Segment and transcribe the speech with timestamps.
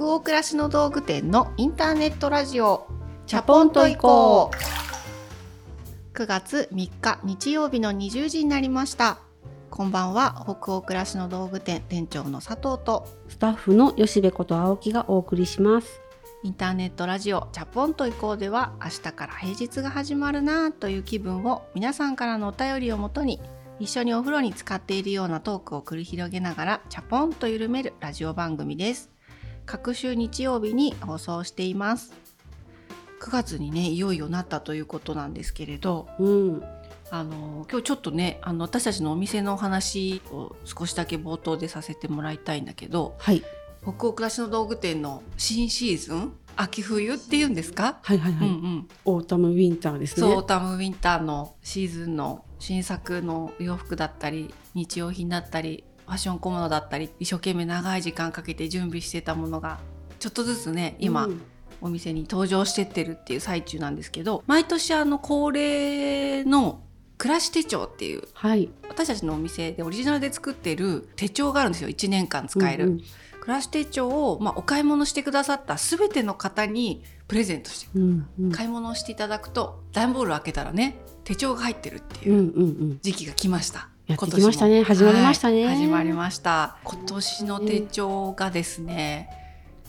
[0.00, 2.86] 北欧暮らしの道具店のインターネットラジオ
[3.26, 6.16] チャポンと行こう。
[6.16, 9.18] 9月3日日曜日の20時になりました。
[9.68, 16.00] こんばんは北欧暮らしの道具店店長の佐藤とスタッフの吉部こと青木がお送りします。
[16.44, 23.38] インターネットラジオチャポンと行こうでは明日から平日が始まるなという気分を皆さんからのお便りをもとに
[23.78, 29.10] 一緒にお風呂に使っているようなトークを繰り広げながらチャポンと緩めるラジオ番組です
[29.70, 32.12] 隔週日曜日に放送しています。
[33.20, 36.64] 9月にねいよいよなったということなんですけれど、うん、
[37.08, 43.44] あの今日ちょっとねあの私たちのお店のお話を少しだけ冒頭でさせてもらいたいんだけど、はい、
[43.82, 48.00] 北欧暮らしの道具店の新シーズン秋冬っていうんですか？
[48.02, 50.26] はいはいはい、うんうん、 autumn winter ですね。
[50.26, 59.78] autumn winter のシーズンの新作の洋服だったり日用品だったりファッション小物だったり一生懸命長い時間かけて準備してたものが
[60.18, 61.42] ちょっとずつね今、うん、
[61.80, 66.82] お店に登場してってるっていう最中なんですけど毎年あの恒例の
[67.16, 72.86] 暮らし手帳っていう、はい、私たちのお店でオリジナルで作ってる手帳があるんですよ1年間使える。
[72.86, 73.00] うんうん。
[73.40, 83.88] 暮らし手帳を、まあ、お買い物してくださった全ての方にプレゼントして、うんうん、買い物をしていただくと段ボール開けたらね手帳が入ってるっていう時期が来ました。
[84.10, 89.30] やってきましたね始まりましたね、はい、始まりました今年の手帳がですね、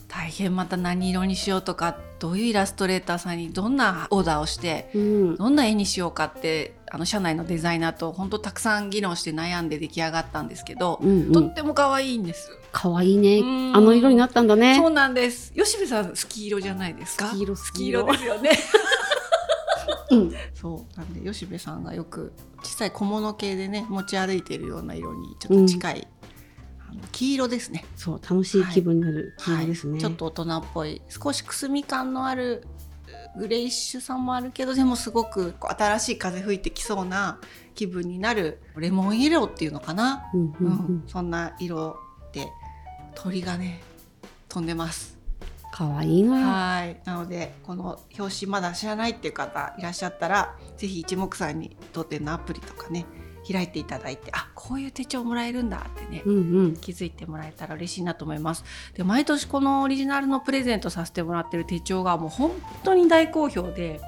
[0.06, 12.56] 大変また何色にしようとかどういうイラストレーターさんにどんなオーダーをして、うん、どんな絵にしようかってあの社内のデザイナーと本当たくさん議論して悩んで出来上がったんですけど、うんうん、とっても可愛いんです。
[12.70, 13.40] 可愛いね。
[13.74, 14.76] あの色になったんだね。
[14.76, 15.52] そうなんです。
[15.54, 17.26] 吉部さんスキー色じゃないですか？
[17.26, 18.50] スキー色スキー色ですよね。
[20.16, 20.98] うん、そう。
[20.98, 22.32] なんで吉部さんがよく
[22.62, 26.08] 小さい小物系でね持ち歩いているような色にちょっと近い、
[26.92, 27.84] うん、黄色ですね。
[27.96, 30.02] そう楽しい気分になる黄色ですね、はい。
[30.02, 32.66] はい、ちょっと大人っぽい少しくすみ感のある
[33.36, 37.40] グレイッシュさもあるけどでもすごく新しい風吹いてきそうな
[37.74, 40.66] 気分になるレモンイエローっていうのかな、うん、うん。
[40.66, 41.96] うん、そんな色
[42.32, 42.48] で
[43.14, 43.80] 鳥がね
[44.48, 45.18] 飛んでます
[45.72, 46.34] 可愛いな。
[46.36, 47.00] はい。
[47.04, 53.06] なのでこの表紙まだ知らないっていう方いらっしゃったら是非一目散に当店のアプリとかね
[53.50, 58.64] 開いていただいてあこういう手帳もらえるんだってね、うんうん、気づいてもらえたら嬉しいなと思います。
[58.94, 62.52] で毎年このオリジナルのプレゼントさせてもらってる手帳がもう本
[62.84, 64.00] 当に大好評で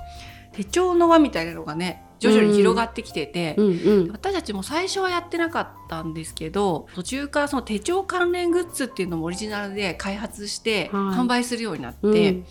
[0.54, 3.72] 手帳の輪みたいなのがね徐々に広がってきてて、うんうん。
[3.72, 12.44] うん、私たちも最初はやってなかったんですけど途中からその手帳関連グッズっていうのもオリジナルで開発して販売するようになって、はいうん、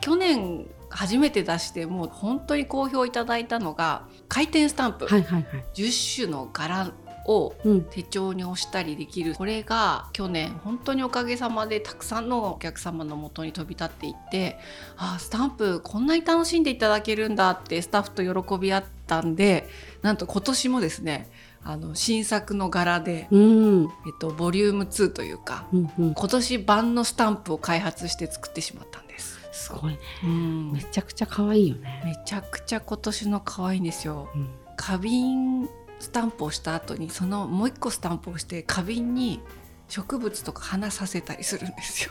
[0.00, 6.92] 去年初めて出してもう本当に好評いただいたのが回転スタンプ、はいはいはい、10種の柄
[7.28, 7.54] を
[7.90, 14.58] 手帳に押したりできる、うん、これが去年本当におかげさまでたくさんのお客様のもとに飛び立っていって
[14.96, 19.68] あスタンプこんなに楽しんでいただけるんだってスタッフと喜び合ったんで
[20.00, 21.30] なんと今年もですね
[21.62, 23.88] あの新作の柄で、うん、えっ
[24.18, 29.38] と、ボリューム2というか、うんうん、今年版のスタンプを開発して作ってしまったんです。
[29.52, 32.02] すごいね、うん、めちゃくちゃ可愛いよね。
[32.04, 35.68] めちゃくちゃ今年の可愛いんですよ、うん、花瓶
[35.98, 39.40] スタンプをした後にそのもう一個スタンプをして花瓶に
[39.88, 42.10] 植物とか花させたりするんですよ。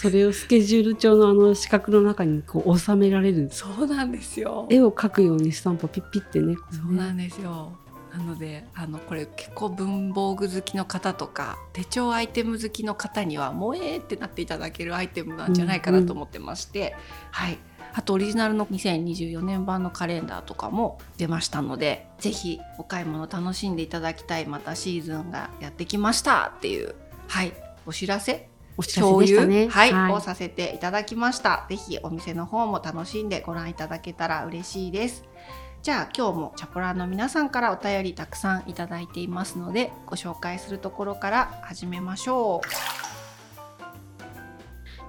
[0.00, 3.48] それをスケジュール帳のあの四角の中にこう収められる。
[3.50, 4.66] そうなんですよ。
[4.70, 7.72] 絵を描くようにスタンプをピッピってねそうなんですよ。
[8.12, 16.94] なのであのこれ結構文房具好きの方とか手帳アイテム好きの方にはもうえーってなっていただけるアイテムなんじゃないかなと思ってまして、うんうん、
[17.32, 17.58] はい
[17.98, 26.94] あとオリジナルの2024年版のカレンダーとかも出ましたので是非お買い物楽しんでいただきたいまたシーズンがやってきましたっていう
[27.26, 27.52] はい
[27.86, 31.66] お知らせお知らせでしたね、はい、はい、をさせていただきました。
[31.68, 35.24] ぜひお店の方も楽しんでご覧いただけたら嬉しいです。
[35.82, 43.17] じゃあ今日もチャポラーの皆さんからお便りたくさんいただいていますのでご紹介するところから始めましょう。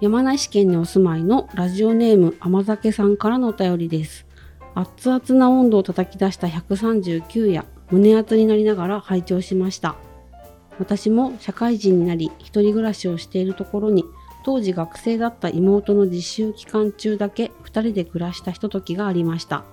[0.02, 4.26] 山梨県にお住まいのラジオネーム甘酒さんからのお便りです。
[4.74, 9.98] 熱々な温度を叩き出した139夜、胸熱になりながら拝聴しました。
[10.80, 14.06] 私も社会人になり、一人暮らしをしているところに、
[14.46, 19.66] 当時学生だった妹の実習期間中だけ2人で暮らしたひとときがありました。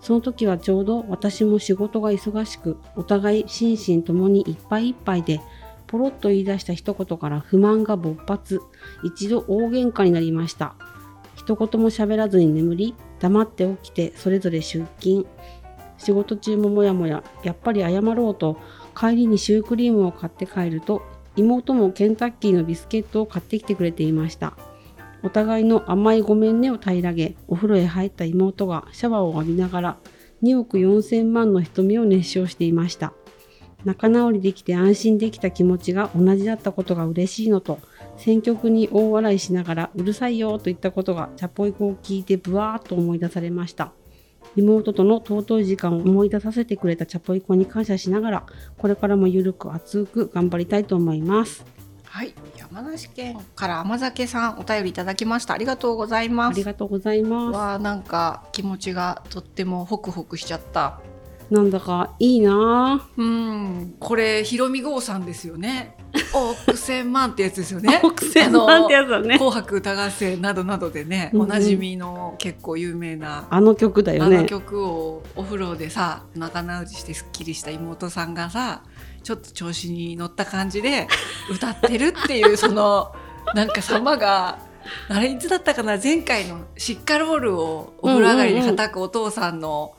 [0.00, 5.40] その時はちょうど私も仕事が忙しく、お互い心身ともにいっぱいいっぱいで、
[5.86, 8.60] ポロッと言い出した一言から不満が勃発。
[9.02, 10.74] 一度大喧嘩になりました。
[11.36, 15.26] 一言も喋らずに眠り、黙って起きてそれぞれ出勤。
[15.98, 18.58] 仕事中ももやもや、やっぱり謝ろうと、
[18.98, 21.02] 帰りにシュークリームを買って帰ると、
[21.36, 24.56] 妹もケンタッキーのビスケットを買ってきてくれていました
[25.22, 29.96] お互いの甘いごめんねを平らげお風呂へ入った妹がシャワーを浴びながら
[30.42, 33.14] 2億4000万の瞳を熱唱していました
[33.84, 37.78] 仲直りできて安心できた気持ちが同じだったことが嬉しいのと
[38.16, 43.92] 選曲に大笑いしながらうるさいよといったことがチャポイコを聞いてブワーッと思い出されました。
[44.56, 48.46] 妹との尊い時間を思い出させてくれたチャポイコに感謝しながら
[48.78, 51.64] これからもゆるく熱く頑張りたいと思います。
[52.04, 52.32] はい。
[52.56, 55.54] 山梨県から甘酒さんお便りいただきました。
[55.54, 56.54] ありがとうございます。
[56.54, 57.56] ありがとうございます。
[57.56, 61.00] わなんか気持ちがとってもホクホクしちゃった
[61.54, 63.08] なんだかいいな。
[63.16, 63.94] うん。
[64.00, 65.96] これひろみ郷さんですよね。
[66.34, 68.00] 億千万ってやつですよね。
[68.04, 69.38] 億千万ってやつだね。
[69.38, 74.38] 紅白歌合戦などなどでね、おなじみの結構有名なあの曲だよね。
[74.38, 78.82] あの曲をお風呂でさ仲直りしてすっきりした妹さんがさ
[79.22, 81.08] ちょっと調子に乗った感じで
[81.50, 83.12] 歌ってるっていうその
[83.54, 84.58] なんか様が
[85.08, 85.98] あれいつだったかな？
[86.02, 89.92] 前回のシッカロールをお風呂上がりにはたくお父さんの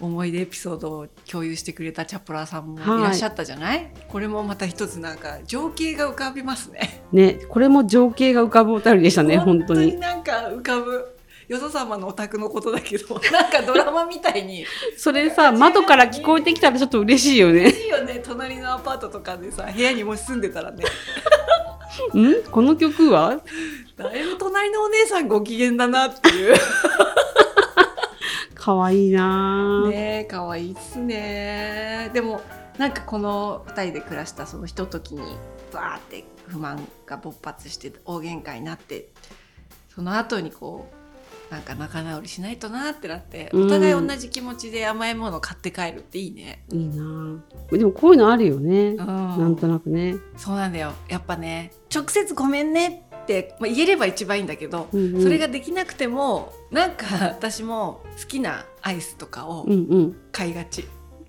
[0.00, 7.02] 思い出エピソードを共有してくれたチャプラーさんもいらっしゃったじゃない、はい、これもまた一つなんか情景が浮かびますね。
[7.12, 9.96] ねこれも情景が浮かぶお便りでしたね本当に。
[9.96, 11.16] なんか浮かぶ
[11.48, 14.66] よそ様のお宅のことだけど なんかドラマみたいに。
[14.96, 17.60] それさ窓から聞こえてきたらちょっと嬉しいよね。
[17.60, 18.20] 嬉しいよね。
[18.24, 20.84] 隣のアパートとかでさ部屋にもし住んでたらね。
[22.14, 22.42] ん？
[22.50, 23.40] この曲は？
[23.96, 26.54] だいぶ隣のお姉さんご機嫌だなっていう
[28.66, 29.88] 可愛いな。
[29.88, 32.10] ね可愛いっすね。
[32.12, 32.40] でも
[32.78, 35.20] なんかこの2人で暮らしたそのひとときに
[35.72, 39.10] バーって不満が勃発して大喧嘩になって
[39.94, 46.64] その後にこうなんか仲直りしないとなってなって、お互い同じ気持ちで甘いものを買って帰るっていいね。
[46.72, 47.40] いいな。
[47.70, 50.16] でもこういうのあるよね、うん、なんとなくね。
[50.36, 50.92] そうなんだよ。
[51.08, 53.05] やっぱね直接ごめんねって、
[53.60, 59.66] まあ、言えれば一番いいんだけど、うんうん、それができなくてもなんか私も好きなアイスとかを
[60.32, 60.82] 買いがち。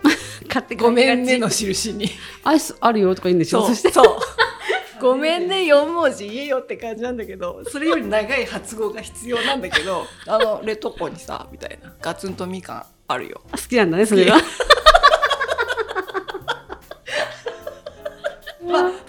[0.03, 2.09] うんうん、買 ってごめんねの印に。
[2.43, 3.65] アイスあるよとか言うんでしょ？
[3.65, 4.19] そうそう。
[5.01, 11.93] ごめんね4文字言えよって感じなんだけどそれより長い発語が必要なんだけどあの冷凍庫にさみたいな。
[12.01, 13.41] ガツンとみかんあるよ。
[13.51, 14.37] 好きなんだねそれが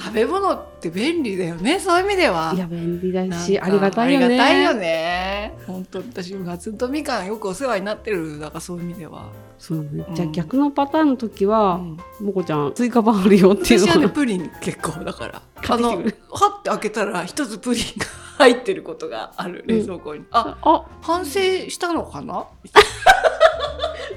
[0.08, 1.78] 食べ物って便利だよね。
[1.78, 2.52] そういう意味では。
[2.54, 4.26] いや便利だしありがたいよね。
[4.26, 5.54] ありがたいよね。
[5.66, 9.26] 本当私もガツンとみかんよくお世話になってるだからそういう意味では。
[9.58, 11.78] そうね、じゃあ逆のパターンの時は、
[12.20, 15.42] もこちゃん追加版あるよっていうの私はねプリン結構だから。
[15.68, 18.06] あのはって開けたら一つプリンが
[18.38, 20.84] 入ってることがある冷蔵庫に、うん、ああ。
[21.02, 22.46] 反省したのかな？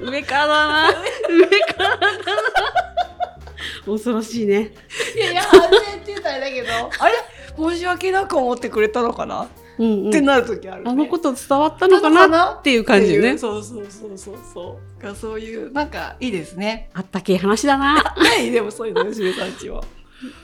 [0.00, 0.88] 上からだな。
[1.28, 2.08] 上からだな
[3.86, 4.72] 恐ろしいね。
[5.16, 6.68] いやいや反省って言ったらだけど。
[6.98, 7.14] あれ？
[7.56, 9.48] 申し訳なく思ってくれたのかな？
[9.78, 12.54] うんうん、ってなる時ある、ね、あのこと伝わったのかな？
[12.54, 13.38] っていう感じね。
[13.38, 14.38] そうそうそうそう。
[14.54, 16.90] そうがそういうなんかいいですね。
[16.94, 17.96] あったけえ話だな。
[17.98, 18.50] はい？
[18.50, 19.82] でもそういうのよしめさんちは。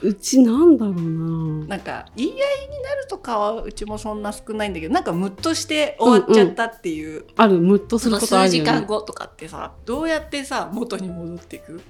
[0.03, 1.67] うちなんだろうな。
[1.69, 2.37] なんか言い合い
[2.69, 7.59] になるとかはうちもそんな少ないんだけどなんかムッとして終わっちゃったっていう、うんうん、ある。
[7.61, 11.81] ムッとすることあるよ、ね、数時間後とかってさどうやってさ元に戻っていく？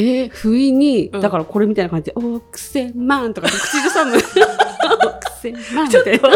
[0.00, 4.24] えー、不意に、うん、だからこれみたいな感じで「おくせまん」とか口ずさむ「おく
[5.42, 6.30] せまん」みたいな。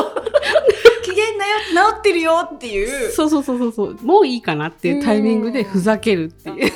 [1.02, 3.12] 機嫌なよ治ってるよっていう。
[3.12, 6.73] そうそうそうそうもういいかなっていうタイミングでふざけるっていう。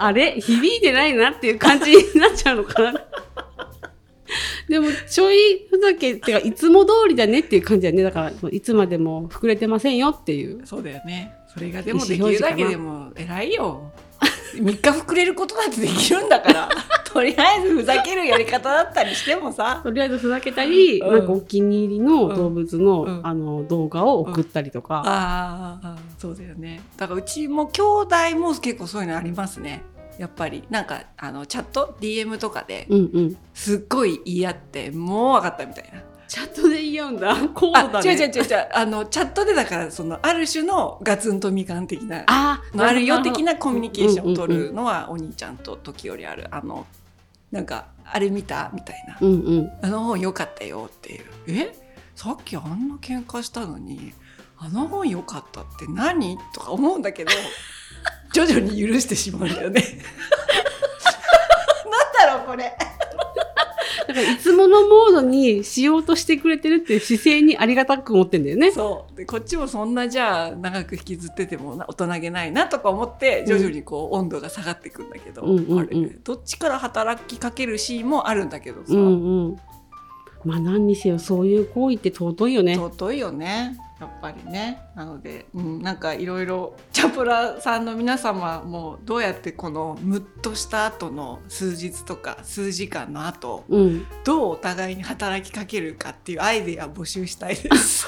[0.00, 3.04] あれ響いてないなっていう感じになっちゃうのかな。
[4.68, 8.02] でもちょいふざけってかいつも通りだねっていう感じだね。
[8.02, 10.66] だからいつまでも膨れてませんよっていう。
[10.66, 11.32] そうだよね。
[11.52, 13.90] それがでもできるだけでも偉いよ
[14.54, 16.68] 3日膨れることなんてできるんだから。
[17.04, 19.80] とりあえずふざけるやり方だったりしてもさ。
[19.82, 26.82] とりあえずふざけたり、うん、なんかお気に入りの動物のうん、あの動画を送ったりとか、うん、ああそうだよね。
[26.96, 29.82] だからうちも兄弟も結構そういうのありますね。
[30.18, 30.64] やっぱり。
[30.68, 32.86] なんかあのチャット？DM とかで
[33.54, 37.34] すっごい言い合ってもう分かったみたいなチャットで言い合うんだ。
[37.54, 38.12] こうだね。
[38.12, 38.68] 違う違う違う違う。
[38.72, 46.46] あの、チャットでだから、その、ある種のガツンとみかん的な、ああるよ的なコミュニケーションを取るのは、お兄ちゃんと時折ある。
[46.50, 46.86] あの、
[47.50, 49.16] なんか、あれ見たみたいな。
[49.20, 51.24] うんうん、あの本良かったよっていう。
[51.46, 51.74] え？
[52.14, 54.12] さっきあんな喧嘩したのに、
[54.58, 56.38] あの本良かったって何？
[56.52, 57.30] とか思うんだけど、
[58.32, 59.82] 徐々に許してしまうんだよね。
[61.84, 62.76] なんだろう、これ。
[64.08, 68.72] だからいつものモードにしようとしてくれてるっていう姿勢にありがたく思ってんだよね。
[68.72, 79.56] そうでこっちもそんなじゃあ長く引きずってても大人げないなとか思って徐々にこう温度が下がっていくんだけど、うんうんうんあれどっちから働きかけるシーンもあるんだけどさ、うんうん。
[80.44, 82.76] まあ何にせよそういう行為って尊いよね。
[82.76, 94.06] 尊いよねやっぱりねなので、うん、なんかいろいろチャプラさんの皆様もどうやってこのムッとした後の数日とか数時間の後うん。
[94.24, 98.06] どうお互いに働きかけるかっていうアイデア募集したいです。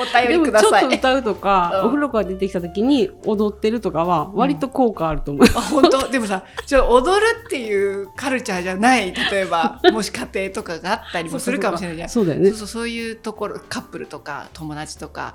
[0.00, 0.88] お便りでもちょっください。
[0.88, 5.46] と歌うとか、うんお風呂から出てきた時に踊ってるとかは割と効果あると思う。
[5.56, 6.08] あ本当？
[6.12, 12.66] でもさちょ踊るっていうカルチャーじゃない例えば もし家庭とかがあったりもするかもしれないじゃんそうだよねそう。
[12.68, 15.34] そういうところカップルとか友達とか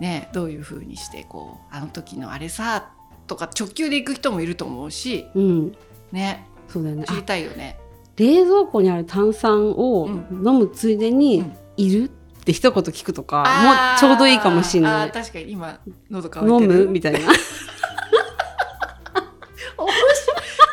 [0.00, 2.88] ねどういうふうにしてこうあの時のあれさ
[3.26, 5.72] とか直球で行く人もいると思うしうん。
[6.12, 7.04] ねそうだよね。
[7.04, 7.78] 知りあたいよね。
[8.16, 12.10] 冷蔵庫にある炭酸をうん飲むついでにうん「いる?」
[12.50, 15.10] って一言聞くとかもうちょうどいいかもしれあない。
[15.10, 15.78] ー確かに今
[16.10, 16.86] 喉乾飲む？
[16.86, 17.18] みたいな。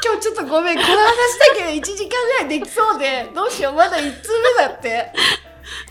[0.04, 5.12] 今日ちょっとごめんこの話だけで1時間ぐらいできそうでどうしようまだ1通目だって。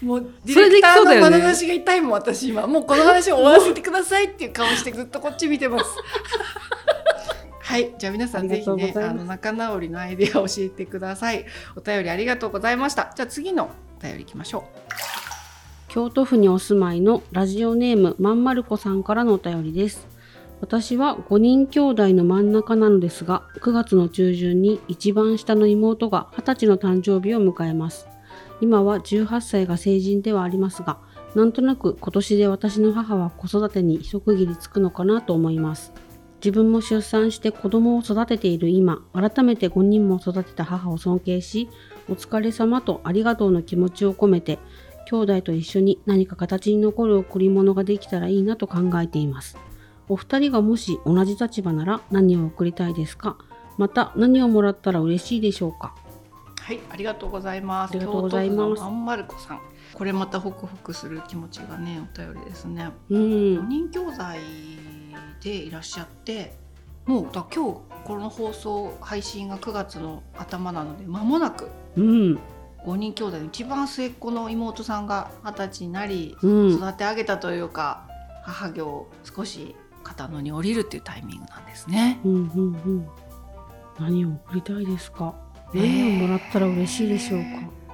[0.02, 2.66] もうディレクターの眼差しが痛いもん私今。
[2.66, 5.84] もうこの話を終わらせてくださいっていう顔してずっとこっち見てます。
[7.60, 7.94] はい。
[7.98, 11.44] じゃあ皆さんぜひねあの仲直りのアイデアを教えてください。
[11.76, 13.12] お便りありがとうございました。
[13.14, 14.64] じゃあ次のお便りいきましょ
[15.96, 20.06] 京都府にお住まいのラジオネームまんまる子さんからのお便りです。
[20.60, 28.08] 私は5人兄弟の真ん中なのですが、9月の中旬に一番下の妹が20歳の誕生日を迎えます。
[28.60, 30.98] 今は18歳が成人ではありますが、
[31.34, 35.94] なんとなく今年で私の母は子育てに一区切りつくのかなと思います。
[36.44, 41.70] 自分も出産して子供を育てている今、改めて5人も育てた母を尊敬し、
[42.10, 44.58] お疲れ様とありがとうの気持ちを込めて、
[45.08, 49.56] 兄弟と一緒に何か形に残る贈り物ができたらいいなと考えています。
[50.08, 53.36] お二人がもし同じ立場なら何を贈りたいですか？
[53.78, 55.94] また何をもらったら嬉しいでしょうか？
[56.58, 59.60] うはいありがとうございますありがとうございます京都府のまんまる子さん
[59.94, 63.68] これまたホクホクする気持ちがねお便りですねうん4。
[63.68, 64.14] 人兄弟
[65.42, 66.54] でいらっしゃって
[67.04, 72.38] もうだ今日この放送配信が9月の頭なので間もなくうん。
[72.86, 76.70] 5人兄弟の一番末っ子の妹さんが二十歳になりうん。
[76.76, 78.04] 育て上げたというか
[78.44, 79.74] 母業を少し
[80.04, 82.20] 肩の荷降りるっていうタイミングなんですね。
[82.24, 82.32] うん。
[82.32, 82.42] うん。
[82.46, 83.08] うん。
[83.98, 85.34] 何を贈りたいですか？
[85.74, 87.46] えー何をもらったら嬉しいでしょうか？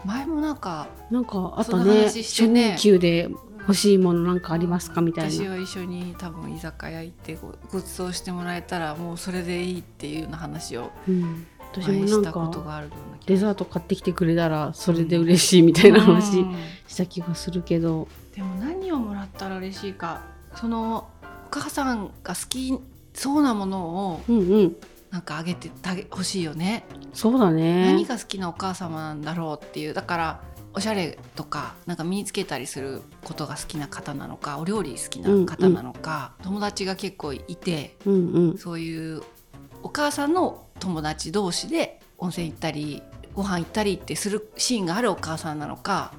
[0.05, 1.85] 前もなんかなんかあったね。
[1.85, 3.31] ね初任給で
[3.61, 5.01] 欲しいものなんかありますか？
[5.01, 5.31] みたいな。
[5.31, 11.47] 私は一緒に多分居酒屋行ってごご馳走してもらえたらもうそれでいいっていうような話をうん。
[11.73, 12.83] 私前もなんしたことか
[13.27, 18.09] デザート買ってきてくれたらそれで嬉しいみたいな話うんした気がするけど。
[18.35, 20.23] でも何をもらったら嬉しいか
[20.55, 22.79] そのお母さんが好き
[23.15, 24.77] そうなものをうんうん。
[25.11, 25.71] なんかあげて
[26.11, 27.85] ほしいよね、そうだね。
[27.85, 30.41] 何が好きなお母様なんだろうっていうだから
[30.73, 38.59] おしゃれとかなんか身につけたりすることが好きな方なのかお料理好きな方なのか、友達が結構いてうんうん。
[38.59, 39.23] そういう
[39.83, 43.03] お母さんの友達同士で温泉行ったり
[43.35, 46.13] ご飯行ったりってするシーンがあるお母さんなのか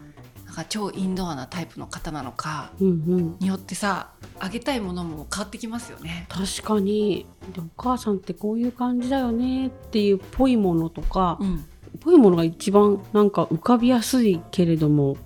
[0.46, 2.72] なんか超インドアなタイプの方なのか。
[2.80, 6.28] によってさあげたいものも変わってきますよね。
[6.30, 7.26] 確かに。
[7.54, 11.66] でお母さんってこういう感じだよねっていうぽいものとかうん、
[12.00, 15.18] ぽいものが一番なんか浮かびやすいけれども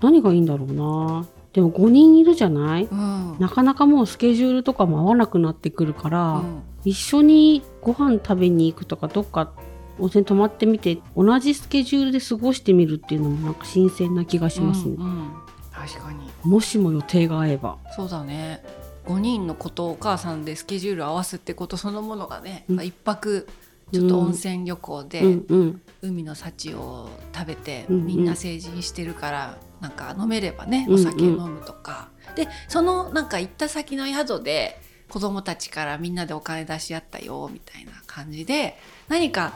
[0.00, 1.24] 何がいいんだろうな。
[1.52, 2.84] でも5人いるじゃない？
[2.84, 3.36] うん。
[3.38, 9.52] なかなかもうスケジュールとかも合わなくなってくるから、うん一緒にご飯食べに行くとかどっか
[9.98, 15.30] 温泉泊まってみて同じスケジュールで過ごしてみるっていうのもなんか新鮮な気がしますね、うんうん。
[15.70, 16.30] 確かに。
[16.44, 17.76] もしも予定が合えば。
[17.94, 18.64] そうだね。
[19.04, 22.76] 5人のことをお母さんでスケジュール合わすってことそのものがね、うん。
[22.76, 23.46] ま泊
[23.92, 25.82] ちょっと温泉旅行で、うんうん。
[26.00, 28.06] 海の幸を食べて、うんうん。
[28.06, 31.06] みんな成人してるからなんか飲めればねうんうん。
[31.06, 38.76] お酒飲むとか、でそのなんか行った先の宿で子供たちからみんなでお金出し合ったよみたいな感じで
[39.08, 39.52] 何か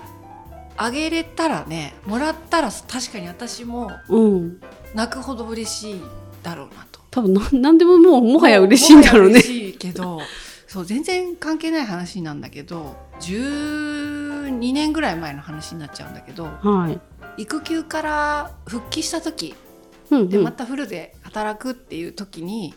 [0.77, 4.61] あげれたらねもらったら確かに私もうん。
[4.95, 6.03] 泣くほど嬉しい
[6.43, 7.01] だろうなと。
[7.11, 9.35] 多分な何でももうもはや嬉しいんだろうね。
[9.35, 10.21] 嬉しいけど
[10.67, 17.01] そう全然関係ない話なんだけど12年ぐらい前の話になっちゃうんだけどはい。
[17.43, 19.55] 育休から復帰した時
[20.11, 20.29] うんうん。
[20.29, 22.75] でまたフルで働くっていう時に、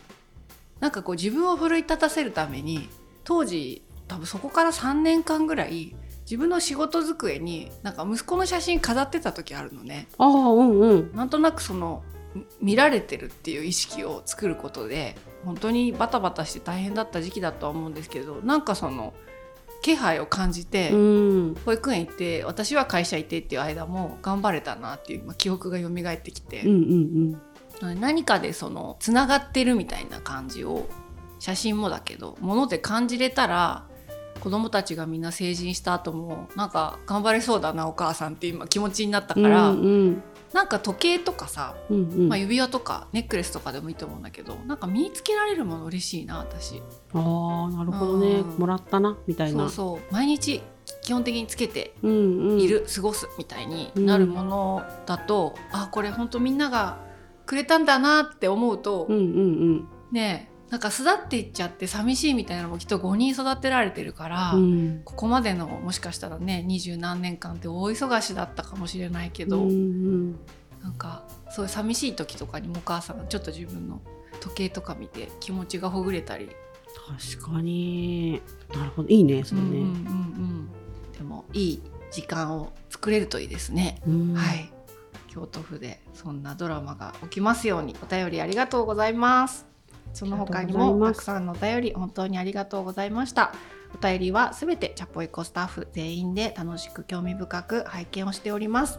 [0.80, 2.88] なんかこう自分を奮い立たせるために
[3.24, 10.08] 当時多分そこから3年間ぐらい自分の仕事机になんか息子の写真飾ってた時あるのね。
[10.18, 11.12] ああうんうん。
[11.14, 12.02] なんとなくその
[12.60, 19.14] 見られてるっていう意識を作ることで本当にバタバタして大変だった時期だとは思うんですけどなんかその
[19.82, 21.54] 気配を感じて、うん。
[21.64, 26.72] 保育園行って私は会社行ってっていう間も頑張れたなっていう、まあ、記憶が蘇ってきて、うんう
[27.34, 27.40] ん
[27.82, 30.88] 何かでそのつながってるみたいな感じを
[31.38, 33.84] 写真もだけど物で感じれたら
[34.40, 40.22] 子供たちがみんな成人した後もなんか頑張れそうだなお母さんって今気持ちになったうんから、うんうん。
[40.52, 42.28] なんか時計とかさ、うんうん。
[42.28, 46.82] まあ、指輪とかネックレスとかでもいいと思うんだけどなんか身につけられるもの嬉しいな私。
[47.12, 48.36] ああなるほどね。
[48.36, 48.58] うん。
[48.58, 49.64] もらったなみたいな。
[49.64, 50.14] そうそう。
[50.14, 50.62] 毎日
[51.02, 52.12] 基本的につけてうん
[52.52, 52.60] うん。
[52.60, 56.98] いる、過ごすみたいになるものだと、あこれ本当みんなが
[57.46, 59.24] くれたんだなって思うと、うんうんう
[59.76, 59.88] ん。
[60.12, 65.02] ねえなんか巣立っていっちゃって寂しいみたいなのもきっと5人育てられてるから、うん。
[65.04, 70.38] ここまでのもしかしたらね二十何年間って大忙しだったかもしれないけど、うんうん。
[70.82, 74.00] なんかそういう寂しい時とかにもお母さんがちょっと自分の
[74.40, 76.48] 時計とか見て気持ちがほぐれたり、
[77.36, 78.40] 確かに。
[78.74, 79.08] なるほど。
[79.08, 80.68] いいねそれね、うんうんうんうん。
[81.12, 84.00] でもいい時間を作れるといいですね。
[84.06, 84.34] うん。
[84.34, 84.72] はい
[85.36, 87.94] 京都府でそんなドラマが起きますように。
[88.02, 89.66] お便りありがとうございます。
[90.14, 93.52] その他にもたくさんのお便り本当にありがとうございました。
[93.94, 98.98] お便りはすべてチャポイコスタッフ全員で楽しく興味深く拝見をしております。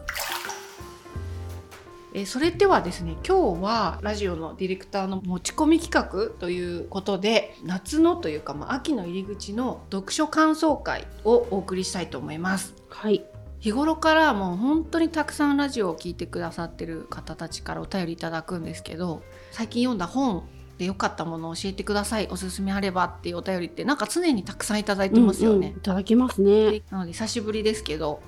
[2.14, 12.74] えそれではですね今日はラジオのディレクターの持ち込み企画ということで夏のというか、まあ、秋の入り口の読書感想会をお送りしたいと思います。
[12.88, 13.24] はい。
[13.60, 20.44] 日頃からもう本当にたくさんラジオを聞いてくださってる方たちからお便りいただくんですけど最近読んだ本
[20.78, 22.28] で良かったものを教えてください。
[22.30, 25.56] おすすめあればっていうお便りってなんか常にたくさんいただいてますよね。
[25.56, 25.80] うんうんい。
[25.80, 26.70] ただきますね。
[26.70, 28.20] でなので久しぶりですけど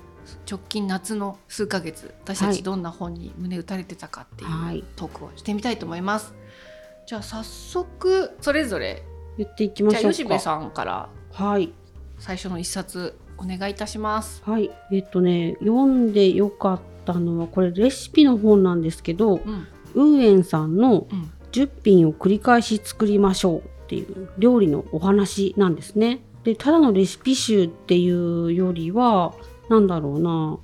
[0.49, 4.79] 直近夏の数ヶ月私たはいちどんな本に胸打たれてたかってはい。
[4.79, 4.81] い。
[4.81, 6.33] うトークをしてみたいと思います。
[7.07, 9.05] じゃあ早速それぞれ。
[9.37, 10.13] 言っていきまじゃあしょうか。
[10.13, 11.71] 吉部さんからはい。
[12.19, 14.41] 最初の一冊お願いいたします。
[14.45, 26.21] はいえっとね読んでよかったのはこれレシピの本なんですけどうんウーエンさんのうん10品を繰り返し作りましょうっていう料理のお話なんですね。
[26.43, 29.33] でただのレシピ集っていうよりは
[29.69, 30.57] なんだろうな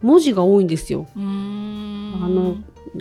[0.00, 1.08] 文字が多いんですよ。
[1.16, 2.56] あの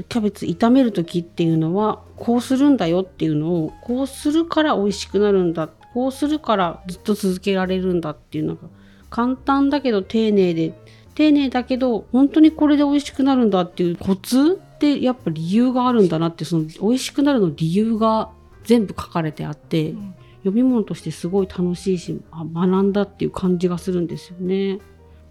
[0.10, 8.62] キャベツ炒める時っていうのはこうするんだよっていうのをこうするから美味しくなるんだこうするからずっと続けられるんだっていうのが
[9.10, 10.74] 簡単だけど丁寧で
[11.16, 18.30] 丁寧だけど本当にこれで美味しくなるんだっていうコツってやっぱ理由があるんだなってその美味しくなるの理由が
[18.64, 20.16] 全部書かれてあってうん
[20.48, 24.80] 読み物としてすごい楽しいしあ学んだっていう感じがするんですよね。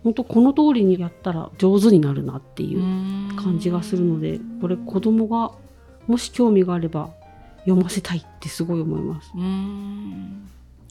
[0.04, 2.80] 本当この通りにやったら上手になるなっていう
[3.34, 5.52] 感じがするのでこれ子供が
[6.06, 7.10] もし興味があれば
[7.64, 9.32] 読ませたいってすごい思います。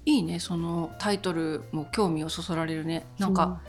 [0.06, 3.06] いいねそのタイトルも興味をそそられるね。
[3.18, 3.62] なんか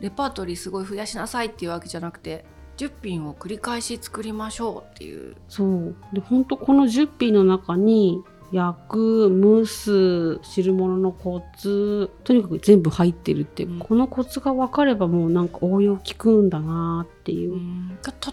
[0.00, 2.44] レパートリーすごい増やしなさいっていうわけじゃなくて
[2.78, 5.36] 10品を繰り返し作りましょうっていう。
[5.48, 5.94] そう。
[6.12, 8.22] で本当この10品の中に
[8.52, 13.78] 焼く蒸す汁物のコツとにかく全部入ってるって、うん。
[13.78, 17.60] このコツが分かればもうなんか応用効くんだなっていう、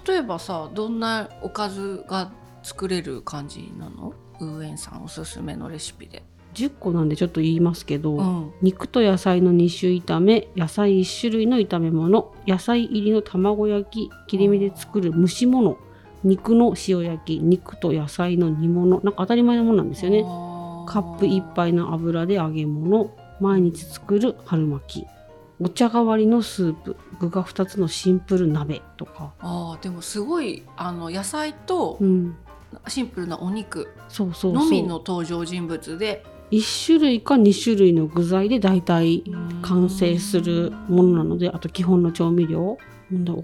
[0.08, 2.32] 例えばさどんなおかずが
[2.63, 4.13] 作れる感じなの？
[4.39, 6.24] ウーエンさんおすすめのレシピで。
[6.58, 8.52] 10個なんでちょっと言いますけど、うん。
[8.62, 15.78] 肉と野菜の2種炒め野菜1種類の炒め物野菜入りの卵焼き切り身で作る蒸し物
[16.24, 20.24] 肉の塩焼き肉と野菜の煮物なんか当たり前のものなんですよね。
[20.88, 25.08] カップ1杯の油で揚げ物毎日作る春巻き。
[25.60, 32.38] お茶代わりのスープ具が2つのシンプル鍋とか、あーでもすごいあの野菜とうん、
[32.88, 39.24] シンプルなお肉のみの登場人物で1種類か2種類の具材で大体
[39.62, 42.78] 完成するものなのであと基本の調味料。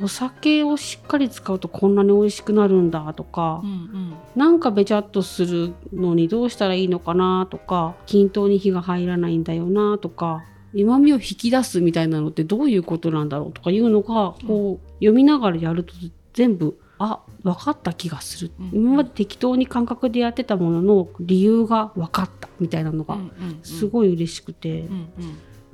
[0.02, 4.14] お酒をしっかり使うとこんなに美味しくなるんだとかうんうん。
[4.36, 15.94] なんかべちゃっとするのにどうしたらいいのかなとか均等に火が入らないんだよなとか旨味を引き出すみたいなのってどういうことなんだろうとかいうのがこう読みながらやると
[16.34, 18.70] 全部あ分かった気がする、うん。
[18.74, 22.48] 今まで適当に感覚でやってたものの理由が分かった。
[22.60, 23.18] みたいなのが
[23.62, 24.86] すごい嬉しくて、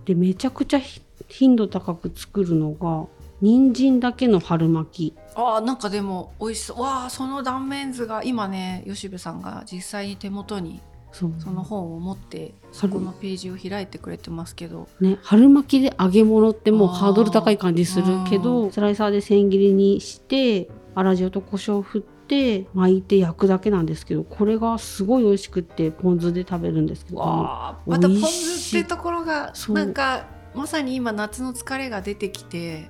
[0.06, 3.06] でめちゃくちゃひ頻度高く作るのが
[3.42, 5.18] 人参だけの春巻き。
[5.36, 6.82] あーなんかでも美味しそう。
[6.82, 20.70] わあその断面図が今ね吉部さんが実際に手元にその本を持ってそこのページを開いてくれてますけど、ね、春巻きで揚げ物ってもうハードル高い感じするけどスライサーで千切りにして
[21.04, 32.90] 粗塩と胡椒を振って巻いて焼くだけなんですけどこれがすごい美味しくってポン酢で食べるんですけどまたポン酢ってところがなんかまさに今夏の疲れが出てきて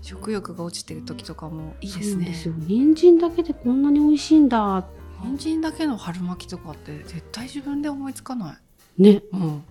[0.00, 2.26] 食欲が落ちてる時とかもいいですね。
[2.26, 4.86] ですよ人参だけでこんなに美味しいんだ
[5.22, 8.58] 人参だけの春巻きとかって絶対自分で思いつかな
[8.98, 9.02] い。
[9.02, 9.22] ね。
[9.32, 9.64] うん。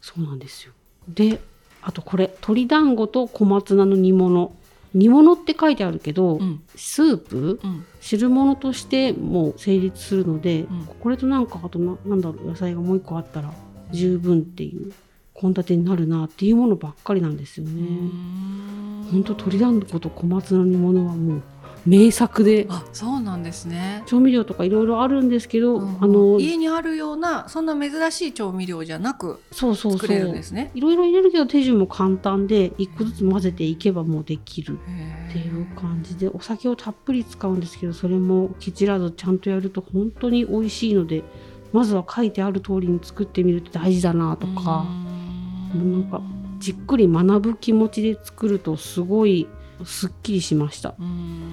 [0.00, 0.72] そうなんですよ。
[1.08, 1.40] で、
[1.82, 4.54] あとこれ鶏団子と小松菜の煮物。
[4.96, 13.52] 煮物って書いてあるけど、うん、スープ、うん、汁物としても成立するので、うん、これとなんかあとななんだろう野菜がもう一個あったら
[13.92, 14.92] 十分っていう
[15.38, 18.10] 献立になるなっていうものばっかりなんですよね。
[19.12, 21.42] 本当鶏団子と小松菜の煮物はもう
[21.86, 22.66] 名作で。
[22.68, 24.02] あそうなんですね。
[24.06, 30.70] 調味料とかいろいろあるんですけど、うん、あの家にあるようなそんな珍しい調味料じゃなくそうそう作れるんですね。
[30.74, 34.78] いろいろ入れるけど手順も簡単で一個ずつ混ぜていけばもうできる
[35.28, 41.22] っていう感じでお酒をたっぷり使うんですけどそれもケチらずちゃんとやると本当に美味しいので
[41.72, 44.86] まずは書いてある通りに作ってみるって大事だなとか。
[45.74, 46.20] もうなんか
[46.58, 49.46] じっくり学ぶ気持ちで作るとすごい
[49.84, 50.94] すっきりしました。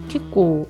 [0.10, 0.68] 結構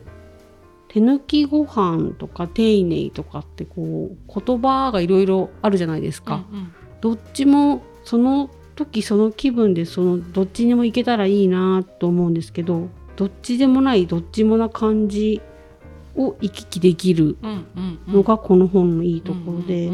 [0.93, 15.41] 手抜きご飯とか丁寧とかってこう言葉がいろいろあるじゃないですか、うんうん、どっちもその時その気分でそのどっちにも行けたらいいなと思うんですけどどっちでもないどっちもな感じ
[16.15, 17.37] を行き来できる
[18.07, 19.89] のがこの本のいいところで、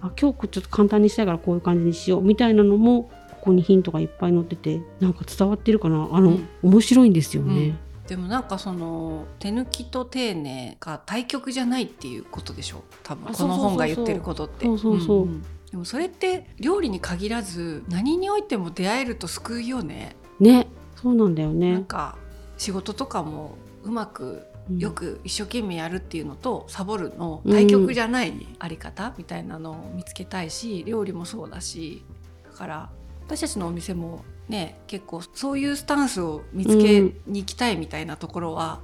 [0.00, 3.08] あ今日ちょっと簡単にしたいからこういう感じにしようみたいなのも
[3.40, 6.08] ここにヒントがいっぱい載っててなんか伝わってるかな？
[6.12, 7.68] あの、うん、面白いんですよね。
[7.68, 7.78] うん。
[8.06, 12.78] でもなんかその手抜きと丁寧が対極じゃないっていうことでしょ？
[12.78, 14.66] う多分この本が言ってることって。
[14.66, 20.16] そうそうそう、うん、でもそれって料理に限らず何においても出会えると救いよね。
[20.38, 20.66] ね。
[20.96, 21.72] そうなんだよね。
[21.72, 22.18] なんか
[22.58, 24.42] 仕事とかもうまく
[24.76, 32.04] よく一生懸命やるっていうのとサボるの対極じゃないあり方みたいなのを見つけたいし料理もそうだし
[32.44, 32.90] だから
[33.30, 38.80] 私たちのお店もね結構そういうスタンスを見つけに行きたいみたいなところは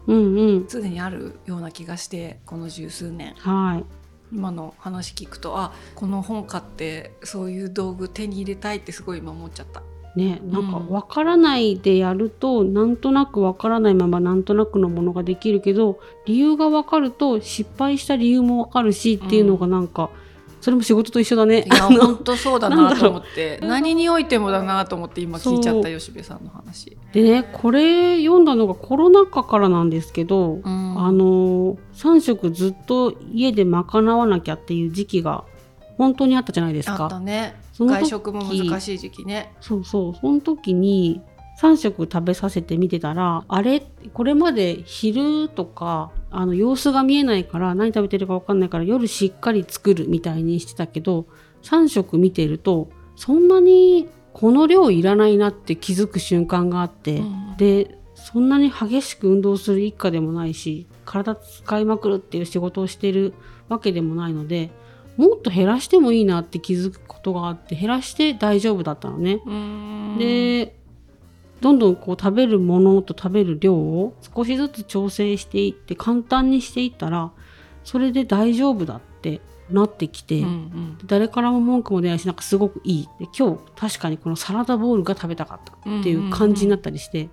[0.69, 3.35] すで、にあるような気がしてこの十数年。
[3.39, 3.85] はい
[4.33, 9.83] 今の話聞くとあこの本買ってそういう道具手に入れたいってすごい今思っちゃった。
[10.17, 20.26] ね、なんか分からないでやると、うん、なんとなく分からないままなんとなくのものができるけど理由が分かると失敗した理由も分かるしっていうのがなんか、うん
[20.67, 21.63] それも仕事と一緒だね。
[21.63, 26.99] いや本当そうだなと思って何においてもだなと思って今聞いちゃった吉部さんの話。
[27.13, 35.45] でねこれ読んだのがコロナ禍からなんですけど、うん、あの3食ずっと家で賄わなきゃっていう時期が
[35.99, 37.05] 本当にあったじゃないですか。
[37.05, 37.55] あったね。
[37.79, 39.53] 外食も難しい時期ね。
[39.61, 41.23] そうそうその時に
[41.61, 51.27] 3食食べさせてみてたらあれこれまで昼とかあの様子が見えないから何食べてるか分かんないから夜しっかり作るみたいにしてたけど
[51.63, 63.33] 3食見てるとそんなにこの量いらないなって気づく瞬間があって、うん、でそんなに激しく運動する一家でもないし体使いまくるっていう仕事をしてる
[63.71, 64.71] わけでもないので
[65.17, 69.41] もっと減らしてもいいなって気づくことがあって減らして大丈夫だったのね。
[70.19, 70.77] で
[71.61, 77.33] どんどんこう食べるものと食べる量を少しずつ調整していって簡単にしていったら
[77.85, 79.41] それで大丈夫だって
[79.71, 83.09] なってきて、うんうん、誰からも文句も出ないしなんかすごくいい。
[83.19, 87.29] で今日確かにこのサラダボウルが食べたかったっていう感じになったりして、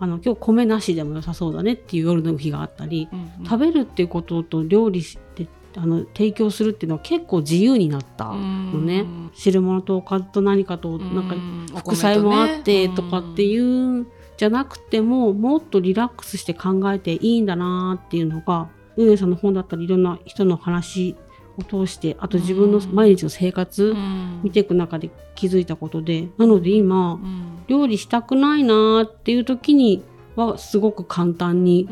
[0.00, 5.46] あの今日米なしでも良さそうだねっていう夜の日があったり、うんうん、食べるっていうことと料理して
[5.80, 9.06] あの提供するっていうのは結構自由になったのね。
[9.32, 11.28] 汁物とおかずと何かとなん
[11.70, 21.14] か副菜もあってとかっていうじゃなくてももっとリラックスして考えていいんだなっていうのが上さんの本だったりいろんな人の話
[21.56, 23.94] を通してあと自分の毎日の生活
[24.42, 26.28] 見ていく中で気づいたことで。
[26.38, 27.20] なので今
[27.68, 30.02] 料理したくないなっていう時に
[30.34, 31.88] はすごく簡単に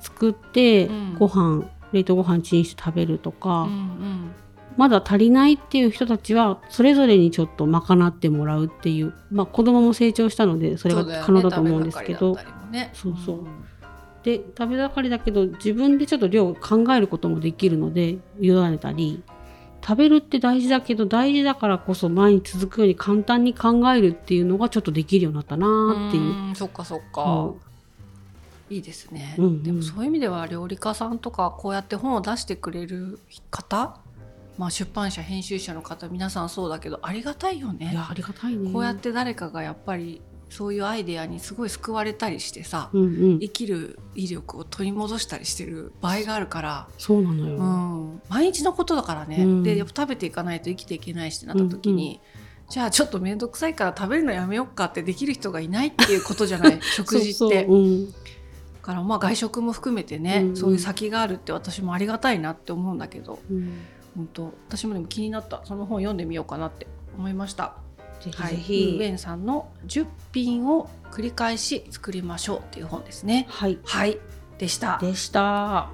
[0.00, 0.88] 作って
[1.18, 4.32] ご飯冷凍ご飯チンして食べるとか、うんうん、
[4.76, 12.36] まだ足りないっていう人たちはそれぞれにちょっと賄ってもらうっていう、まあ、子供も成長したのでそれが可能だと思うんですけど。
[12.92, 13.46] そう、そう、
[14.22, 19.22] で食べ盛りだけど自分でちょっと量を考えることもできるので委ねたり。
[19.82, 26.52] 食べるって大事だけど大事だからこそ前に続くように簡単に考えるっていうのがちょっとできるようになったなっていう。
[26.52, 27.54] うそっかそっか、
[28.70, 33.18] いいですね、うんうん、でもそういう意味では料理家さんとかこうやって本を出してくれる
[33.50, 33.98] 方
[34.58, 37.92] まあ、出版社編集者の方皆さんそうだけどありがたいよね。
[37.92, 38.70] いやありがたいね。
[38.70, 43.06] こうやって誰かがやっぱりそういうアイデアにすごい救われたりしてさ、うんう
[43.36, 43.38] ん。
[43.38, 49.62] 生きる威力を取り戻したりしてる場合があるから、そうなのよ、うん、毎日のことだからね、うん。
[49.62, 52.20] でやっぱ食べていかないと生きていけないしってなった時に、
[52.68, 56.78] じゃあちょっと面倒くさいから食べるのやめようかってできる人がいないっていうことじゃない？
[56.82, 57.32] 食事って。
[57.32, 58.10] そうそううん。
[58.10, 58.16] だ
[58.92, 63.80] からまあ外食も含めてね、うんそういう先があるって私もありがたいなって思うんだけどうん。
[64.16, 65.62] 本当私もでも気になった。
[65.64, 67.76] その本読んでみようかなって思いました。
[68.20, 73.46] ぜひぜはい、ひウェンさんの10品を繰り返し作りましょうっていう本ですね。
[73.48, 73.78] はい。
[73.84, 74.18] はい。
[74.58, 74.98] でした。
[75.00, 75.88] でした。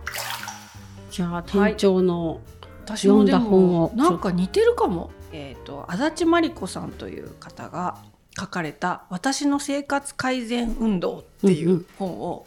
[1.11, 2.41] じゃあ店長の、
[2.85, 5.11] 私もで読んだ本もをなんか似てるかも。
[5.33, 7.99] えっ、と足立真理子さんという方が
[8.39, 11.87] 書かれた「私の生活改善運動」っていんううん。
[11.99, 12.47] 本を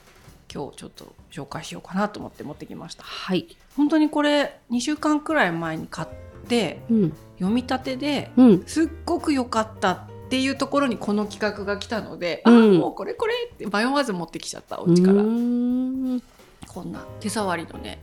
[0.53, 3.03] 今日ちょっと紹介しようかなと思って持ってきました。
[3.03, 6.07] はい、本当にこれ2週間くらい前に買っ
[6.47, 7.13] てうん。
[7.37, 12.75] 読み立てでうん、すっごく良かったっていうところにこの企画が来たので、うん。
[12.75, 15.15] あもうこれこれって迷わず持ってきちゃったお家から。
[15.15, 16.21] こん
[16.91, 17.99] な手触りのね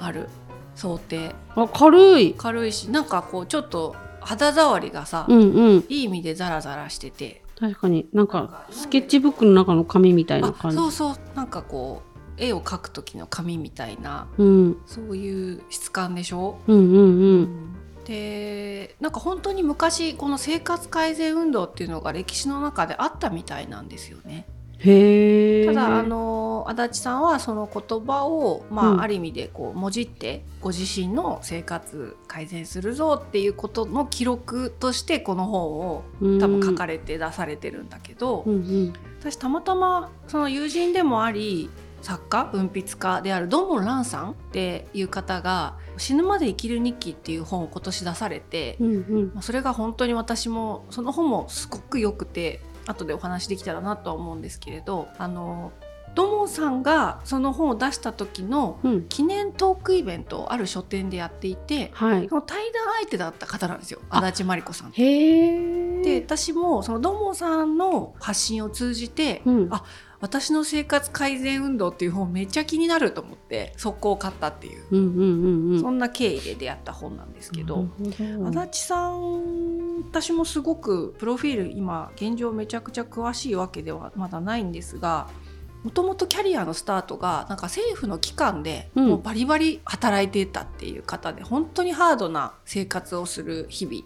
[0.00, 0.28] ある
[0.74, 1.34] 想定。
[1.54, 2.34] あ軽い。
[2.34, 5.84] 軽いしなんかこうちょっと肌触りがさ、うんうん。
[5.88, 10.76] いい意味でザラザラしてて確かになんかスケッチブックの中の紙みたいなあ感じ。
[10.76, 12.08] そうそうなんかこう
[12.42, 16.94] 絵を描く時の紙みたいなうん、そういう質感でしょ、うんうん。
[16.94, 17.74] うん。
[18.04, 24.46] でなんか本当に昔この生活改善運動っていうのが歴史の中であったみたいなんですよね。
[24.78, 29.00] へえただあの足立さんはその言葉を、まあうん。
[29.00, 38.92] ある意味でこうもじってご自身の生活改善するぞっていうことの記録としてこの本を多分書かれれて出されてるんだけど、うんうん。
[39.20, 41.70] 私たまたまその友人でもあり
[42.02, 49.30] 作家文筆家であるドンモン・ランさんっていう方が「死ぬまで生きる日記」っていう本を今年出されて、うんうん。
[49.34, 55.72] まあそれが本当に私もその本もすごく良くて後でお話できたらなとは思うんですけれどあの
[56.14, 59.04] ドモンさんがその本を出した時のうん。
[59.08, 62.28] 記念トークイベントをある書店でやっていてはい。
[62.28, 64.92] その対談相手だった方なんですよあ足立真理子さん。
[64.92, 69.68] で私もそのドモンさんの発信を通じてうん。
[69.70, 69.84] あ
[70.20, 75.80] 私の生活改善運動っていう本めっちゃ気になると思って速攻買ったっていう、うんうんうんうん。
[75.80, 85.28] そんな経緯で出会った本なんですけど、足立さん私もすごくプロフィール今現状めちゃくちゃ詳しいわけではまだないんですが
[85.84, 89.08] もともとキャリアのスタートがなんか政府の機関でうん。
[89.08, 94.02] もうバリバリ働いていたっていう方で、本当にハードな生活をする日々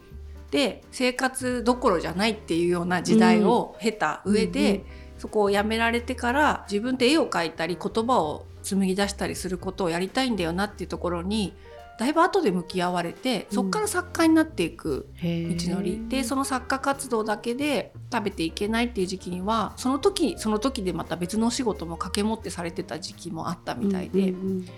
[0.50, 4.84] で生活どころじゃないっていうような時代を経た上で、うんうん
[5.22, 11.54] そこをやめられてから自分で絵を描いたり言葉を紡ぎ出したりすることをやりたいんだよなっていうところに
[11.96, 24.68] だいぶ後で向き合われてそこから作家になっていくへ道のり、でその作家活動だけで食べていけないっていう時期にはその時その時でまた別のお仕事も掛け持ってされてた時期もあったみたいで、うんうん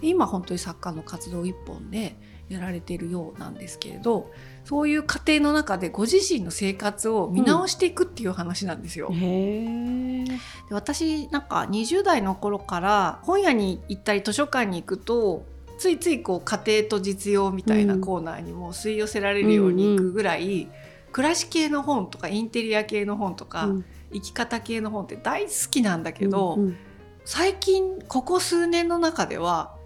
[0.00, 2.16] 今本当に作家の活動一本で
[2.48, 4.30] やられているようなんですけれど
[4.68, 9.08] そういう過程の中でご自身の生活を見直していくっていう話なんですよ。
[9.10, 10.26] うん。
[10.26, 10.34] で
[10.72, 15.46] 私なんか20代の頃から本屋に行ったり図書館に行くと
[15.78, 20.68] ついついこう家庭と実用みたいなコーナーにも吸い寄せられるように行くぐらい、
[21.12, 23.84] 暮らし系の本とかインテリア系の本とか、うん。
[24.12, 26.76] 生き方系の本って大好きなんだけど、うん。
[27.24, 29.77] 最近ここ数年の中では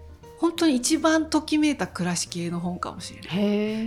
[0.43, 3.27] 本当に一番ときめいた暮らし系の本かもしれな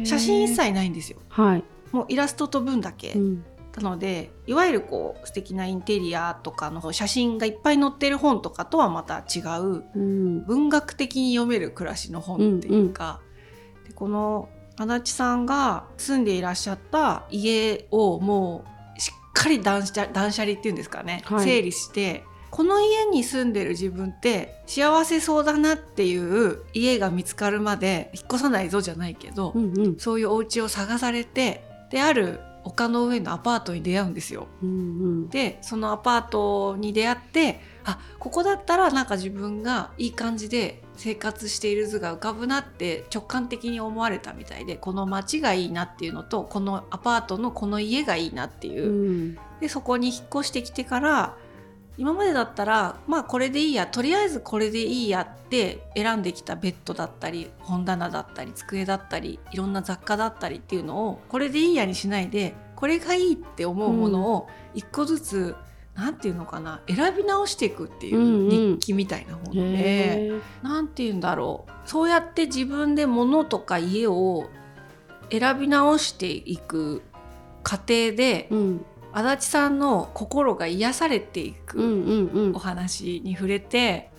[0.03, 0.07] い。
[0.07, 1.19] 写真一切ないんですよ。
[1.29, 3.12] はい、もうイラストと文だけ。
[3.12, 3.45] うん。
[3.77, 10.47] なのでいわゆるこう素敵なインテリアとかの写真がいっぱい載ってる本とかとはまた違ううん。
[10.47, 13.21] 文学的に読める暮らしの本っていうか、
[13.87, 18.64] でこの足立さんが住んでいらっしゃった家をも
[18.97, 21.45] うしっかり断捨断捨離っていうんですかね、はい。
[21.45, 22.25] 整理して
[22.57, 29.99] この家に住んでる自分って幸せそうだなっていう家が見つかるまで引っ越さないぞじゃないけど、うんうん。
[29.99, 34.47] そういうお家を探されてである丘の上のアパートに出会うんですよ。
[34.62, 34.73] うんう
[35.27, 35.29] ん。
[35.29, 48.88] でそのアパートに出会ってあここだったらなんか自分がいい感じで生活している図が浮かぶなって直感的に思われたみたいでこの街がいいなっていうのとこのアパートのこの家がいいなっていう。
[48.88, 49.38] う、ん。
[49.61, 51.37] でそこに引っ越してきてから
[51.99, 65.57] 今までだったらまあこれでいいやとりあえずこれでいいやって選んできたベッドだったり本棚だったり机だったりいろんな雑貨だったりっていうのをこれでいいやにしないでこれがいいって思うものを一個ずつ
[65.95, 71.73] なんていうのかな選び直していくっていう日記みたいな本で、うんうん、なんていうんだろう。
[71.87, 74.47] そうやって自分で物とか家を
[75.31, 77.03] 選び直していく
[77.63, 84.11] 過程で、うん、足立さんの心が癒されていくお話に触れて、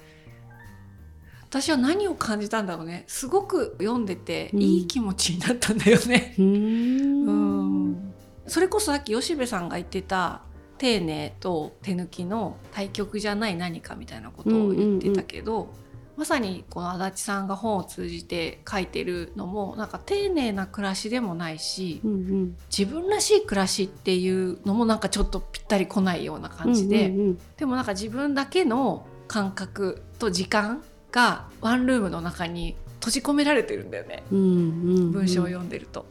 [1.50, 3.06] 私は何を感じたんだろうね。
[3.08, 6.36] すごく読んでていい気持ちになったんだよね。
[6.40, 8.14] うん、
[8.48, 10.42] それこそさっき吉部さんが言ってた
[10.78, 15.76] 丁寧と手抜きの対極じゃない何かみたいなことを言ってたけど、うんうんうん、
[16.18, 36.06] まさにこの足立さんが本を通じて書いてるのもなんか丁寧な暮らしでもないし、うんうん、自分らしい暮らしっていうのもなんかちょっとぴったりこないような感じで、うんうんうん、でもなんか自分だけの感覚と時間がワンルームの中に閉じ込められてるんだよね、うんうんうん、文章を読んでると。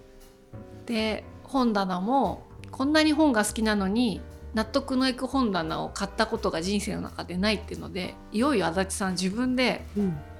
[0.86, 4.20] で本棚もこんなに本が好きなのに
[4.54, 9.82] 納得のいく本棚を買ったことが人生の中でないっていうのでいよいよ足立さん自分で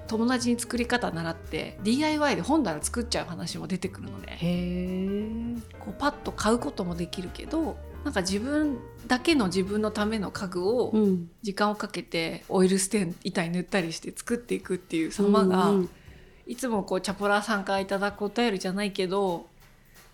[0.07, 4.39] 友達に作り方習って DIY で本棚作っちゃう話も出てくるので
[5.81, 10.95] こうパッと買うこともできるけどなんか自分だけの自分のための家具を
[11.43, 15.73] 時間をかけてオイルステン板に塗ったりして作っていくっていう様が、
[16.47, 19.47] いつもこうチャポラーさんからいただくお便りじゃないけど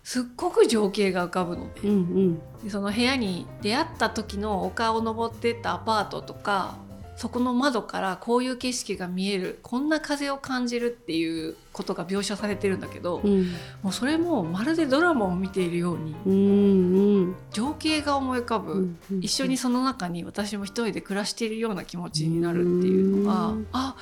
[0.03, 6.77] すっごく情景が浮かぶのでうんうん、でその部屋に出会った時の丘を登ってったアパートとか
[7.15, 23.95] そこの窓からこういう景色が見えるこんな風を感じるっていうことが描写されてるんだけど、うん、もうそれもまるでドラマを見ているように、うんうん、情景が思い浮かぶ、うんうん、一緒にその中に私も一人で暮らしているような気持ちになるっていうのが、うん、あ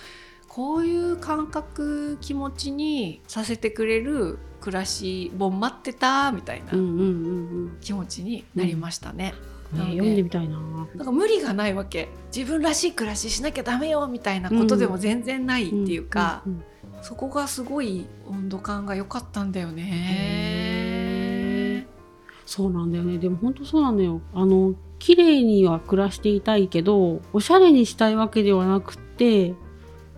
[0.47, 6.71] こういう感覚気持ちにさせてくれる暮らし本待ってたみたいな
[7.82, 9.34] 気持ちになりましたね。
[9.36, 9.43] うん。
[9.43, 10.58] うんうんね、読んでみたいな。
[10.95, 12.10] なんか無理がないわけ。
[12.36, 16.43] 自分らしい暮らししなきゃダメよみたいなことでも全然ないっていうか、
[17.02, 20.91] そこがすごい温度感が良かったんだよね。
[22.45, 23.17] そうなんだよね。
[23.17, 24.19] でも本当そうなのよ。
[24.34, 29.56] あの綺麗には暮らしていたいけどおしゃれにしたいわけではなくて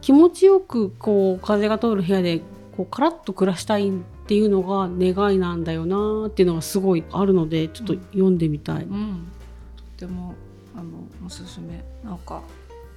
[0.02, 2.42] 気持ちよくこう風が通る部屋で
[2.76, 3.92] こうカラッと暮らしたい
[4.24, 8.84] っていうのが願いなんだよなっていうのがすごいあるのでちょっと読んでみたい。
[8.84, 8.94] うん。
[8.94, 9.28] うん。
[9.98, 10.36] ても
[10.76, 11.84] あのおすすめ。
[12.04, 12.42] なんか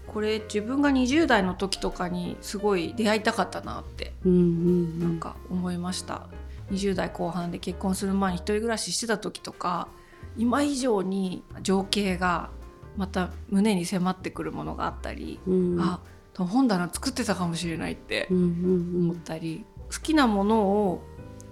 [0.07, 6.27] これ自分が20代の時とかにすごい出会いたかったなって、うんうんうん、なんか思いました。
[6.71, 9.89] 20代後半で結婚する前に一人暮らししてた時とか
[10.37, 12.51] 今以上に情景が
[12.97, 16.01] また胸に迫ってくるものがあったり、うん、あ
[16.35, 21.03] 本棚作ってたかもしれないって思ったり、好きなものを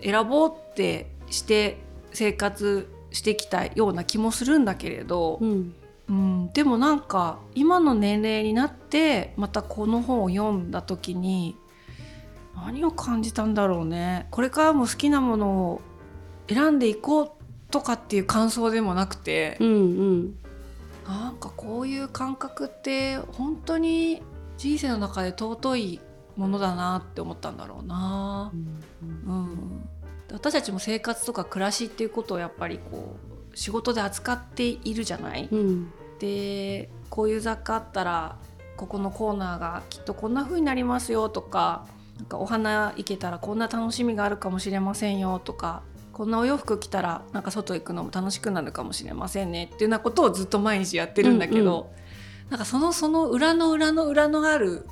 [0.05, 1.79] 選ぼうってして
[2.13, 5.75] 生活してきたような気もするんだけれど、うん、
[6.09, 11.57] うん、でもなんか今の年齢になってまたこの本を読んだ時に
[12.57, 14.27] 何を感じたんだろうね。
[14.31, 15.81] これからも好きなものを
[16.49, 17.31] 選んでいこう
[17.71, 20.35] とかっていう感想でもなくて、うんうん、
[21.07, 24.23] なんかこういう感覚って本当に
[24.57, 26.01] 人生の中で尊い
[26.37, 28.53] ものだなって思ったんだろうな。
[28.53, 29.43] うん、うん。
[29.43, 29.89] うん
[30.35, 33.17] 私たちも生活とか暮らしっていうことをやっぱりこ
[33.53, 38.37] う仕事で扱っているじゃない、うん、でこういう雑貨あったら
[38.77, 54.87] ここのコーナーがきっとこんな風になりますよとかなんかお花行けたらこんな楽しみがあるかもしれませんよとかこんなお洋服着たらなんか外行くのも楽しくなるかもしれませんねっていうようなことをずっと毎日やってるんだけど、うんうん、なんかそのその裏の裏の裏のある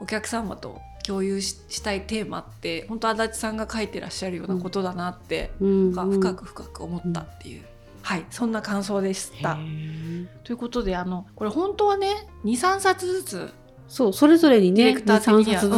[0.00, 7.66] お客様と共有したいテーマって本当足立さんが書いてらっしゃるようなことだなって、うん、深く深く思ったっていう、うん、
[8.02, 8.26] はい。
[8.30, 9.58] そんな感想でした。
[10.44, 13.54] ということであのこれ本当はね23冊ずつ
[13.88, 15.76] そうそれぞれにね2、3冊ずつ、うん、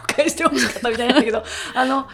[0.00, 1.42] 紹介してほしかったみたいなんだけど
[1.74, 2.06] あの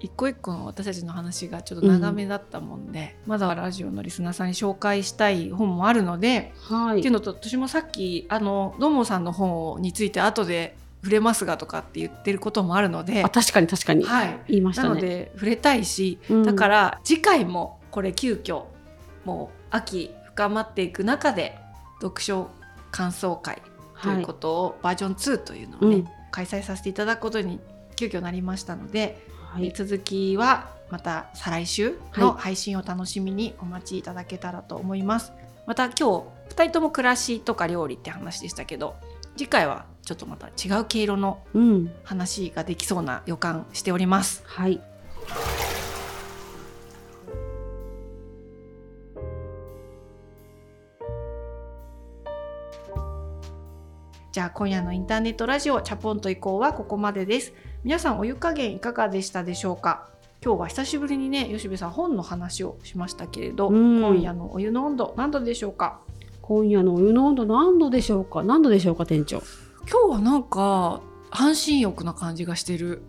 [0.00, 13.22] 一個一個の私たちの話がちょっと長めだったもんで、うん、まだラジオのリスナーさんに紹介したい本もあるので、はい、っていうのと私もさっきあのどーもさんの本について後で触れますがとかって言ってることもあるので。
[13.24, 18.64] あ確かに確かに、はい、言いました、ね、なので触れたいし、うん、だから次回もこれ急遽
[19.24, 21.58] もう秋深まっていく中で
[22.00, 22.50] 読書
[22.90, 23.62] 感想会
[24.02, 27.60] ということを、はい、バージョン2というのをね、うん、開催させていただくことに
[27.96, 35.32] 急遽なりましたので、はい、続きはまた再来週の配信を楽しみにお待ちいただけたらと思います。
[35.66, 36.04] また今日
[36.54, 38.96] 2人とも暮らしとか料理って話でしたけど
[39.36, 41.44] 次回はちょっとまた違う毛色の
[42.02, 44.42] 話ができそうな予感しております。
[44.46, 44.80] はい。
[54.32, 57.52] じゃあ今夜のインターネットラジオチャポンと移行はここまでです。
[57.84, 60.08] 皆さんお湯加減いかがでしたでしょうか？
[60.42, 66.00] 今日は久しぶりにね吉部さん本の話をしましたけれど、今夜のお湯の温度何度でしょうか？
[66.40, 68.42] 今夜のお湯の温度何度でしょうか？
[68.42, 69.42] 何度でしょうか店長？
[69.90, 73.02] 今日はなんか半身浴な感じがしてる。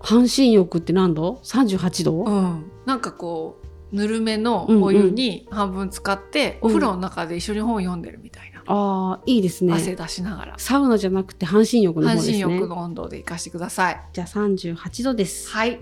[0.00, 3.60] 半身浴って何度 ?38 度、うん、なんかこ
[3.92, 6.70] うぬるめのお湯に半分使って、うん。
[6.70, 9.72] うん、お風呂の中で一緒に本を読んでるみたいな、ああいいですね。
[9.74, 10.54] 汗出しながら。
[10.58, 12.42] サウナじゃなくて半身浴の方ですね。
[12.42, 14.00] 半身浴の温度でいかしてください。
[14.12, 15.50] じゃあ38度です。
[15.50, 15.80] はい。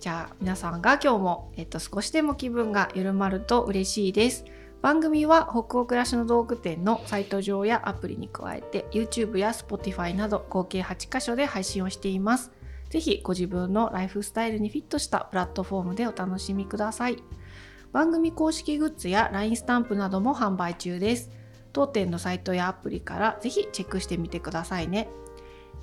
[0.00, 4.44] じゃあ皆さんが今日も、えっと、少しでも気分が緩まると嬉しいです
[4.86, 12.52] 番組は北欧暮らしの道具店のサイト上やアプリに加えて YouTube や Spotify など合計8カ所で配信をしています
[12.90, 17.18] ぜひご自分のライフスタイルにフィットしたプラットフォームでお楽しみください
[17.92, 21.30] 番組公式グッズや LINE スタンプなども販売中です
[21.72, 25.08] 当店のサイトやアプリからぜひチェックしてみてくださいね。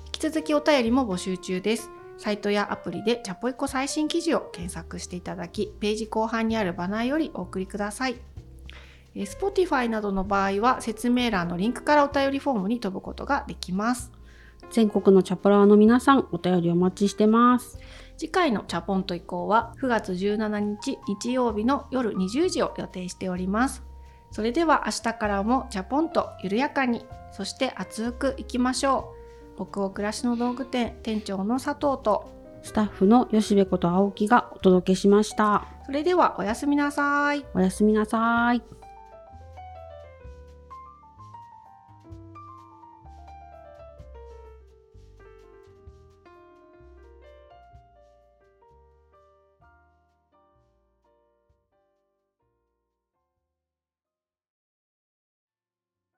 [0.06, 1.88] 引き続きお便りも募集中です。
[2.18, 8.33] サイトやアプリでチャポイコ最新記事を検索していただき、ページ後半にあるバナーよりお送りください。
[9.14, 14.10] Spotify などの場合は説明欄のリンクからお便りフォームに飛ぶことができます。
[14.70, 17.78] 全国のチャポラーの皆さん、お便りお待ちしてます。
[18.16, 23.82] 次回のチャポンと移行は9月17日日曜日の夜20時を予定しております。
[24.34, 29.14] それでは明日からもジャポンと緩やかにそして熱くいきましょ
[29.56, 32.32] う北欧暮らしの道具店店長の佐藤と
[32.64, 38.83] スタッフの吉部こと青木がお届けしましたそれではおやすみなさいおやすみなさい